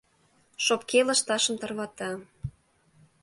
[0.65, 2.11] Шопке лышташым тарвата.